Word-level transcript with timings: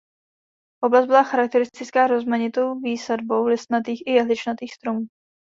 Oblast 0.83 1.05
byla 1.05 1.23
charakteristická 1.23 2.07
rozmanitou 2.07 2.79
výsadbou 2.79 3.45
listnatých 3.45 4.01
i 4.05 4.11
jehličnatých 4.11 4.73
stromů. 4.73 5.05